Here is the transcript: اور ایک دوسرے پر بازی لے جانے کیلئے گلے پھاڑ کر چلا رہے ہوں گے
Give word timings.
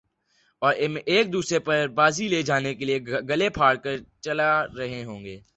اور 0.61 0.73
ایک 1.05 1.31
دوسرے 1.33 1.59
پر 1.59 1.87
بازی 1.87 2.27
لے 2.27 2.41
جانے 2.43 2.73
کیلئے 2.75 2.99
گلے 3.29 3.49
پھاڑ 3.49 3.75
کر 3.75 3.97
چلا 4.21 4.51
رہے 4.67 5.03
ہوں 5.03 5.23
گے 5.25 5.39